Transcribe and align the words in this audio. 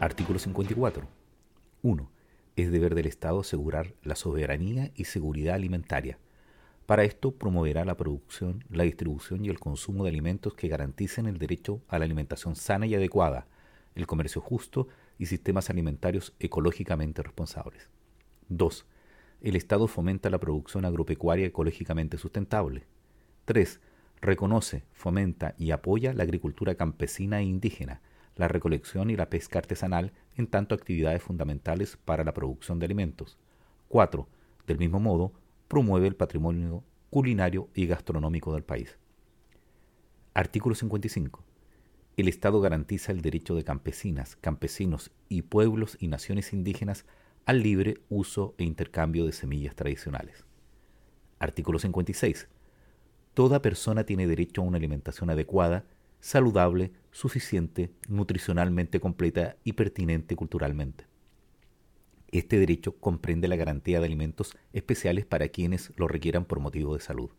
Artículo 0.00 0.38
54. 0.38 1.08
1. 1.82 2.10
Es 2.54 2.70
deber 2.70 2.94
del 2.94 3.06
Estado 3.06 3.40
asegurar 3.40 3.94
la 4.04 4.14
soberanía 4.14 4.92
y 4.94 5.06
seguridad 5.06 5.56
alimentaria. 5.56 6.20
Para 6.86 7.02
esto 7.02 7.32
promoverá 7.32 7.84
la 7.84 7.96
producción, 7.96 8.62
la 8.70 8.84
distribución 8.84 9.44
y 9.44 9.48
el 9.48 9.58
consumo 9.58 10.04
de 10.04 10.10
alimentos 10.10 10.54
que 10.54 10.68
garanticen 10.68 11.26
el 11.26 11.38
derecho 11.38 11.82
a 11.88 11.98
la 11.98 12.04
alimentación 12.04 12.54
sana 12.54 12.86
y 12.86 12.94
adecuada, 12.94 13.48
el 13.96 14.06
comercio 14.06 14.40
justo 14.40 14.86
y 15.18 15.26
sistemas 15.26 15.68
alimentarios 15.68 16.32
ecológicamente 16.38 17.20
responsables. 17.24 17.90
2. 18.50 18.86
El 19.40 19.56
Estado 19.56 19.88
fomenta 19.88 20.30
la 20.30 20.38
producción 20.38 20.84
agropecuaria 20.84 21.46
ecológicamente 21.46 22.18
sustentable. 22.18 22.86
3. 23.46 23.80
Reconoce, 24.20 24.84
fomenta 24.92 25.56
y 25.58 25.72
apoya 25.72 26.12
la 26.12 26.22
agricultura 26.22 26.76
campesina 26.76 27.40
e 27.40 27.44
indígena, 27.44 28.00
la 28.38 28.48
recolección 28.48 29.10
y 29.10 29.16
la 29.16 29.28
pesca 29.28 29.58
artesanal 29.58 30.12
en 30.36 30.46
tanto 30.46 30.74
actividades 30.74 31.22
fundamentales 31.22 31.98
para 32.04 32.24
la 32.24 32.32
producción 32.32 32.78
de 32.78 32.86
alimentos. 32.86 33.36
4. 33.88 34.26
Del 34.66 34.78
mismo 34.78 35.00
modo, 35.00 35.32
promueve 35.66 36.06
el 36.06 36.16
patrimonio 36.16 36.84
culinario 37.10 37.68
y 37.74 37.86
gastronómico 37.86 38.54
del 38.54 38.62
país. 38.62 38.96
Artículo 40.34 40.76
55. 40.76 41.44
El 42.16 42.28
Estado 42.28 42.60
garantiza 42.60 43.12
el 43.12 43.22
derecho 43.22 43.56
de 43.56 43.64
campesinas, 43.64 44.36
campesinos 44.36 45.10
y 45.28 45.42
pueblos 45.42 45.96
y 46.00 46.06
naciones 46.06 46.52
indígenas 46.52 47.06
al 47.44 47.62
libre 47.62 47.98
uso 48.08 48.54
e 48.56 48.64
intercambio 48.64 49.26
de 49.26 49.32
semillas 49.32 49.74
tradicionales. 49.74 50.44
Artículo 51.40 51.80
56. 51.80 52.48
Toda 53.34 53.62
persona 53.62 54.04
tiene 54.04 54.28
derecho 54.28 54.60
a 54.60 54.64
una 54.64 54.76
alimentación 54.76 55.30
adecuada 55.30 55.86
saludable, 56.20 56.92
suficiente, 57.18 57.90
nutricionalmente 58.06 59.00
completa 59.00 59.56
y 59.64 59.72
pertinente 59.72 60.36
culturalmente. 60.36 61.06
Este 62.30 62.60
derecho 62.60 62.94
comprende 62.94 63.48
la 63.48 63.56
garantía 63.56 63.98
de 63.98 64.06
alimentos 64.06 64.56
especiales 64.72 65.26
para 65.26 65.48
quienes 65.48 65.92
lo 65.96 66.06
requieran 66.06 66.44
por 66.44 66.60
motivo 66.60 66.94
de 66.94 67.00
salud. 67.00 67.30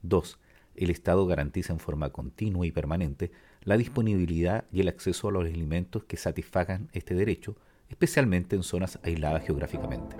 2. 0.00 0.38
El 0.76 0.88
Estado 0.88 1.26
garantiza 1.26 1.74
en 1.74 1.78
forma 1.78 2.08
continua 2.08 2.64
y 2.64 2.72
permanente 2.72 3.32
la 3.64 3.76
disponibilidad 3.76 4.64
y 4.72 4.80
el 4.80 4.88
acceso 4.88 5.28
a 5.28 5.32
los 5.32 5.44
alimentos 5.44 6.04
que 6.04 6.16
satisfagan 6.16 6.88
este 6.94 7.14
derecho, 7.14 7.54
especialmente 7.90 8.56
en 8.56 8.62
zonas 8.62 8.98
aisladas 9.02 9.44
geográficamente. 9.44 10.16